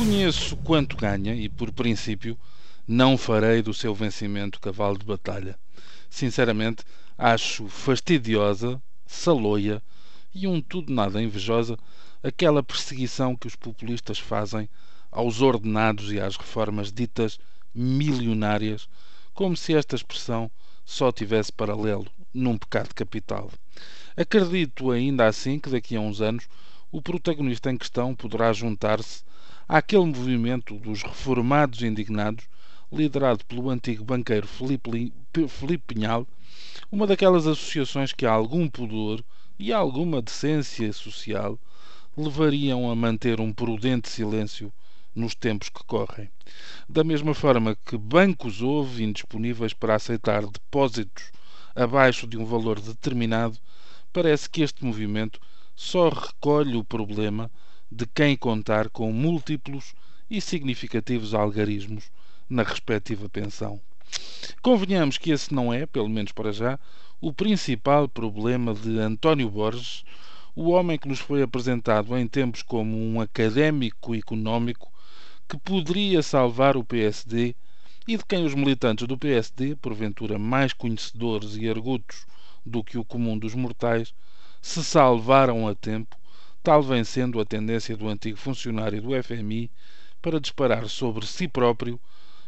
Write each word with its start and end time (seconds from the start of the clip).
Conheço 0.00 0.56
quanto 0.56 0.96
ganha 0.96 1.34
e, 1.34 1.46
por 1.46 1.70
princípio, 1.70 2.34
não 2.88 3.18
farei 3.18 3.60
do 3.60 3.74
seu 3.74 3.94
vencimento 3.94 4.58
cavalo 4.58 4.96
de 4.96 5.04
batalha. 5.04 5.58
Sinceramente, 6.08 6.84
acho 7.18 7.68
fastidiosa, 7.68 8.80
saloia 9.06 9.82
e 10.34 10.46
um 10.46 10.58
tudo 10.58 10.90
nada 10.90 11.20
invejosa 11.20 11.78
aquela 12.22 12.62
perseguição 12.62 13.36
que 13.36 13.46
os 13.46 13.54
populistas 13.54 14.18
fazem 14.18 14.70
aos 15.12 15.42
ordenados 15.42 16.10
e 16.10 16.18
às 16.18 16.34
reformas 16.34 16.90
ditas 16.90 17.38
milionárias, 17.74 18.88
como 19.34 19.54
se 19.54 19.74
esta 19.74 19.96
expressão 19.96 20.50
só 20.82 21.12
tivesse 21.12 21.52
paralelo 21.52 22.06
num 22.32 22.56
pecado 22.56 22.94
capital. 22.94 23.50
Acredito 24.16 24.90
ainda 24.90 25.26
assim 25.26 25.58
que 25.58 25.68
daqui 25.68 25.94
a 25.94 26.00
uns 26.00 26.22
anos 26.22 26.48
o 26.90 27.02
protagonista 27.02 27.70
em 27.70 27.76
questão 27.76 28.14
poderá 28.14 28.50
juntar-se 28.54 29.28
àquele 29.72 30.04
movimento 30.04 30.74
dos 30.80 31.00
reformados 31.00 31.80
indignados, 31.80 32.44
liderado 32.90 33.44
pelo 33.44 33.70
antigo 33.70 34.02
banqueiro 34.02 34.44
Felipe, 34.44 35.12
Felipe 35.46 35.94
Pinhal, 35.94 36.26
uma 36.90 37.06
daquelas 37.06 37.46
associações 37.46 38.12
que 38.12 38.26
há 38.26 38.32
algum 38.32 38.68
pudor 38.68 39.22
e 39.56 39.72
alguma 39.72 40.20
decência 40.20 40.92
social 40.92 41.56
levariam 42.16 42.90
a 42.90 42.96
manter 42.96 43.40
um 43.40 43.52
prudente 43.52 44.08
silêncio 44.08 44.72
nos 45.14 45.36
tempos 45.36 45.68
que 45.68 45.84
correm. 45.84 46.28
Da 46.88 47.04
mesma 47.04 47.32
forma 47.32 47.76
que 47.86 47.96
bancos 47.96 48.62
houve 48.62 49.04
indisponíveis 49.04 49.72
para 49.72 49.94
aceitar 49.94 50.44
depósitos 50.46 51.30
abaixo 51.76 52.26
de 52.26 52.36
um 52.36 52.44
valor 52.44 52.80
determinado, 52.80 53.56
parece 54.12 54.50
que 54.50 54.62
este 54.62 54.84
movimento 54.84 55.38
só 55.76 56.08
recolhe 56.08 56.76
o 56.76 56.82
problema 56.82 57.48
de 57.90 58.06
quem 58.06 58.36
contar 58.36 58.88
com 58.88 59.12
múltiplos 59.12 59.94
e 60.30 60.40
significativos 60.40 61.34
algarismos 61.34 62.10
na 62.48 62.62
respectiva 62.62 63.28
pensão. 63.28 63.80
Convenhamos 64.62 65.18
que 65.18 65.30
esse 65.30 65.52
não 65.52 65.72
é, 65.72 65.86
pelo 65.86 66.08
menos 66.08 66.32
para 66.32 66.52
já, 66.52 66.78
o 67.20 67.32
principal 67.32 68.08
problema 68.08 68.74
de 68.74 68.98
António 68.98 69.50
Borges, 69.50 70.04
o 70.54 70.70
homem 70.70 70.98
que 70.98 71.08
nos 71.08 71.18
foi 71.18 71.42
apresentado 71.42 72.16
em 72.16 72.26
tempos 72.26 72.62
como 72.62 72.96
um 72.96 73.20
académico 73.20 74.14
económico 74.14 74.92
que 75.48 75.58
poderia 75.58 76.22
salvar 76.22 76.76
o 76.76 76.84
PSD 76.84 77.54
e 78.06 78.16
de 78.16 78.24
quem 78.24 78.44
os 78.44 78.54
militantes 78.54 79.06
do 79.06 79.18
PSD, 79.18 79.76
porventura 79.76 80.38
mais 80.38 80.72
conhecedores 80.72 81.56
e 81.56 81.68
argutos 81.68 82.26
do 82.64 82.82
que 82.84 82.98
o 82.98 83.04
comum 83.04 83.38
dos 83.38 83.54
mortais, 83.54 84.14
se 84.62 84.84
salvaram 84.84 85.66
a 85.66 85.74
tempo 85.74 86.19
tal 86.62 86.82
vem 86.82 87.04
sendo 87.04 87.40
a 87.40 87.44
tendência 87.44 87.96
do 87.96 88.08
antigo 88.08 88.36
funcionário 88.36 89.00
do 89.00 89.22
FMI 89.22 89.70
para 90.20 90.40
disparar 90.40 90.88
sobre 90.88 91.26
si 91.26 91.48
próprio 91.48 92.00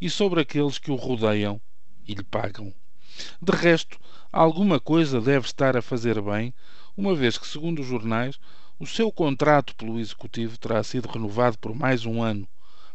e 0.00 0.08
sobre 0.08 0.40
aqueles 0.40 0.78
que 0.78 0.90
o 0.90 0.94
rodeiam 0.94 1.60
e 2.06 2.14
lhe 2.14 2.22
pagam. 2.22 2.72
De 3.40 3.52
resto, 3.52 3.98
alguma 4.30 4.78
coisa 4.78 5.20
deve 5.20 5.46
estar 5.46 5.76
a 5.76 5.82
fazer 5.82 6.20
bem, 6.20 6.54
uma 6.96 7.14
vez 7.14 7.38
que, 7.38 7.46
segundo 7.46 7.80
os 7.80 7.86
jornais, 7.86 8.38
o 8.78 8.86
seu 8.86 9.10
contrato 9.10 9.74
pelo 9.74 9.98
Executivo 9.98 10.58
terá 10.58 10.82
sido 10.82 11.08
renovado 11.08 11.58
por 11.58 11.74
mais 11.74 12.04
um 12.04 12.22
ano. 12.22 12.46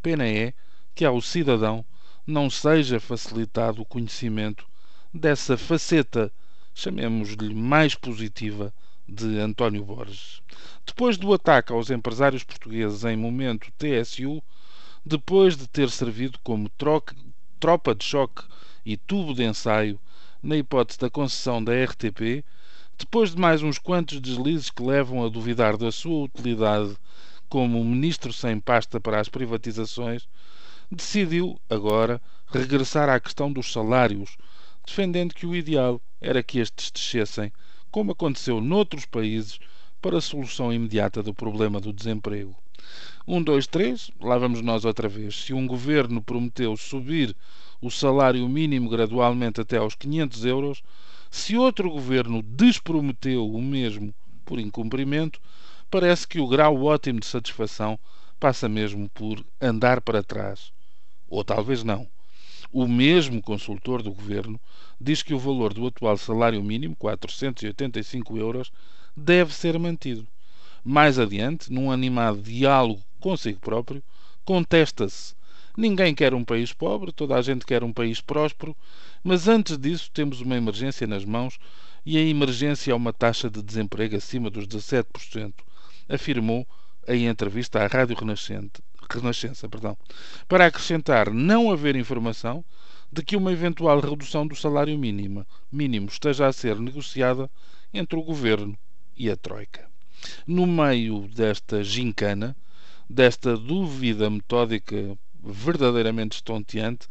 Pena 0.00 0.26
é 0.26 0.54
que 0.94 1.04
ao 1.04 1.20
cidadão 1.20 1.84
não 2.26 2.48
seja 2.48 3.00
facilitado 3.00 3.82
o 3.82 3.84
conhecimento 3.84 4.66
dessa 5.12 5.58
faceta, 5.58 6.32
chamemos-lhe 6.72 7.52
mais 7.52 7.94
positiva, 7.94 8.72
de 9.08 9.38
António 9.38 9.84
Borges. 9.84 10.40
Depois 10.86 11.16
do 11.16 11.32
ataque 11.32 11.72
aos 11.72 11.90
empresários 11.90 12.42
portugueses 12.42 13.04
em 13.04 13.16
momento 13.16 13.72
TSU, 13.78 14.42
depois 15.04 15.56
de 15.56 15.68
ter 15.68 15.90
servido 15.90 16.38
como 16.42 16.70
tropa 17.58 17.94
de 17.94 18.04
choque 18.04 18.42
e 18.84 18.96
tubo 18.96 19.34
de 19.34 19.44
ensaio 19.44 20.00
na 20.42 20.56
hipótese 20.56 20.98
da 20.98 21.10
concessão 21.10 21.62
da 21.62 21.72
RTP, 21.84 22.44
depois 22.98 23.34
de 23.34 23.40
mais 23.40 23.62
uns 23.62 23.78
quantos 23.78 24.20
deslizes 24.20 24.70
que 24.70 24.82
levam 24.82 25.24
a 25.24 25.28
duvidar 25.28 25.76
da 25.76 25.90
sua 25.90 26.24
utilidade 26.24 26.96
como 27.48 27.84
ministro 27.84 28.32
sem 28.32 28.58
pasta 28.60 29.00
para 29.00 29.20
as 29.20 29.28
privatizações, 29.28 30.28
decidiu, 30.90 31.58
agora, 31.68 32.20
regressar 32.46 33.08
à 33.08 33.18
questão 33.18 33.52
dos 33.52 33.72
salários, 33.72 34.36
defendendo 34.86 35.34
que 35.34 35.46
o 35.46 35.54
ideal 35.54 36.00
era 36.20 36.42
que 36.42 36.58
estes 36.58 36.90
descessem 36.90 37.52
como 37.94 38.10
aconteceu 38.10 38.60
noutros 38.60 39.06
países, 39.06 39.60
para 40.02 40.18
a 40.18 40.20
solução 40.20 40.72
imediata 40.72 41.22
do 41.22 41.32
problema 41.32 41.80
do 41.80 41.92
desemprego. 41.92 42.52
Um, 43.24 43.40
dois, 43.40 43.68
três, 43.68 44.10
lá 44.20 44.36
vamos 44.36 44.60
nós 44.62 44.84
outra 44.84 45.08
vez. 45.08 45.44
Se 45.44 45.54
um 45.54 45.64
governo 45.64 46.20
prometeu 46.20 46.76
subir 46.76 47.36
o 47.80 47.92
salário 47.92 48.48
mínimo 48.48 48.90
gradualmente 48.90 49.60
até 49.60 49.76
aos 49.76 49.94
500 49.94 50.44
euros, 50.44 50.82
se 51.30 51.56
outro 51.56 51.88
governo 51.88 52.42
desprometeu 52.42 53.48
o 53.48 53.62
mesmo 53.62 54.12
por 54.44 54.58
incumprimento, 54.58 55.40
parece 55.88 56.26
que 56.26 56.40
o 56.40 56.48
grau 56.48 56.82
ótimo 56.82 57.20
de 57.20 57.26
satisfação 57.26 57.96
passa 58.40 58.68
mesmo 58.68 59.08
por 59.10 59.46
andar 59.60 60.00
para 60.00 60.20
trás. 60.20 60.72
Ou 61.28 61.44
talvez 61.44 61.84
não. 61.84 62.08
O 62.76 62.88
mesmo 62.88 63.40
consultor 63.40 64.02
do 64.02 64.12
governo 64.12 64.60
diz 65.00 65.22
que 65.22 65.32
o 65.32 65.38
valor 65.38 65.72
do 65.72 65.86
atual 65.86 66.16
salário 66.16 66.60
mínimo, 66.60 66.96
485 66.96 68.36
euros, 68.36 68.72
deve 69.16 69.54
ser 69.54 69.78
mantido. 69.78 70.26
Mais 70.84 71.16
adiante, 71.16 71.72
num 71.72 71.92
animado 71.92 72.42
diálogo 72.42 73.00
consigo 73.20 73.60
próprio, 73.60 74.02
contesta-se. 74.44 75.36
Ninguém 75.76 76.16
quer 76.16 76.34
um 76.34 76.44
país 76.44 76.72
pobre, 76.72 77.12
toda 77.12 77.36
a 77.36 77.42
gente 77.42 77.64
quer 77.64 77.84
um 77.84 77.92
país 77.92 78.20
próspero, 78.20 78.76
mas 79.22 79.46
antes 79.46 79.78
disso 79.78 80.10
temos 80.12 80.40
uma 80.40 80.56
emergência 80.56 81.06
nas 81.06 81.24
mãos 81.24 81.60
e 82.04 82.18
a 82.18 82.22
emergência 82.22 82.90
é 82.90 82.94
uma 82.96 83.12
taxa 83.12 83.48
de 83.48 83.62
desemprego 83.62 84.16
acima 84.16 84.50
dos 84.50 84.66
17%, 84.66 85.54
afirmou 86.08 86.66
em 87.06 87.28
entrevista 87.28 87.84
à 87.84 87.86
Rádio 87.86 88.16
Renascente, 88.16 88.82
Renascença, 89.10 89.68
perdão, 89.68 89.96
para 90.48 90.66
acrescentar 90.66 91.32
não 91.32 91.70
haver 91.70 91.96
informação 91.96 92.64
de 93.12 93.22
que 93.22 93.36
uma 93.36 93.52
eventual 93.52 94.00
redução 94.00 94.46
do 94.46 94.56
salário 94.56 94.98
mínimo, 94.98 95.46
mínimo 95.70 96.08
esteja 96.08 96.46
a 96.46 96.52
ser 96.52 96.78
negociada 96.78 97.50
entre 97.92 98.18
o 98.18 98.22
governo 98.22 98.76
e 99.16 99.30
a 99.30 99.36
Troika. 99.36 99.88
No 100.46 100.66
meio 100.66 101.28
desta 101.28 101.84
gincana, 101.84 102.56
desta 103.08 103.56
dúvida 103.56 104.28
metódica 104.28 105.16
verdadeiramente 105.42 106.36
estonteante, 106.36 107.06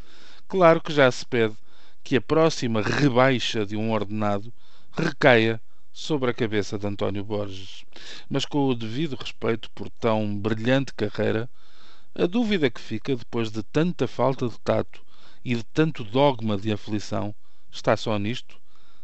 claro 0.47 0.81
que 0.81 0.91
já 0.91 1.09
se 1.11 1.25
pede 1.25 1.55
que 2.03 2.17
a 2.17 2.21
próxima 2.21 2.81
rebaixa 2.81 3.65
de 3.65 3.77
um 3.77 3.91
ordenado 3.91 4.53
recaia 4.91 5.61
sobre 5.91 6.31
a 6.31 6.33
cabeça 6.33 6.77
de 6.77 6.87
António 6.87 7.23
Borges. 7.23 7.85
Mas 8.27 8.45
com 8.45 8.67
o 8.67 8.75
devido 8.75 9.15
respeito 9.15 9.69
por 9.71 9.89
tão 9.91 10.35
brilhante 10.35 10.93
carreira, 10.93 11.49
a 12.15 12.25
dúvida 12.27 12.69
que 12.69 12.79
fica 12.79 13.15
depois 13.15 13.51
de 13.51 13.63
tanta 13.63 14.07
falta 14.07 14.47
de 14.47 14.59
tato 14.59 15.03
e 15.43 15.55
de 15.55 15.63
tanto 15.63 16.03
dogma 16.03 16.57
de 16.57 16.71
aflição 16.71 17.33
está 17.71 17.97
só 17.97 18.17
nisto? 18.17 18.59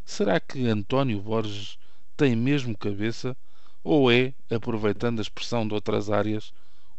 Será 0.05 0.39
que 0.39 0.67
António 0.67 1.21
Borges 1.21 1.77
tem 2.15 2.35
mesmo 2.35 2.77
cabeça 2.77 3.35
ou 3.83 4.11
é, 4.11 4.33
aproveitando 4.49 5.19
a 5.19 5.21
expressão 5.21 5.67
de 5.67 5.73
outras 5.73 6.09
áreas, 6.09 6.53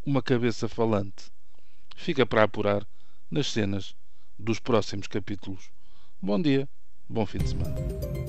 uma 0.04 0.22
cabeça 0.22 0.68
falante? 0.68 1.30
Fica 1.94 2.26
para 2.26 2.42
apurar 2.42 2.86
nas 3.30 3.46
cenas 3.48 3.94
dos 4.38 4.58
próximos 4.58 5.06
capítulos. 5.06 5.70
Bom 6.20 6.40
dia, 6.40 6.68
bom 7.08 7.24
fim 7.26 7.38
de 7.38 7.50
semana. 7.50 8.19